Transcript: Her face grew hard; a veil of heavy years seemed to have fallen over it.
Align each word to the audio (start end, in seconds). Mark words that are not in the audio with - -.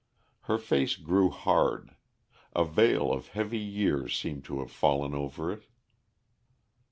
Her 0.45 0.57
face 0.57 0.95
grew 0.95 1.29
hard; 1.29 1.95
a 2.55 2.65
veil 2.65 3.13
of 3.13 3.27
heavy 3.27 3.59
years 3.59 4.17
seemed 4.17 4.43
to 4.45 4.57
have 4.61 4.71
fallen 4.71 5.13
over 5.13 5.51
it. 5.51 5.67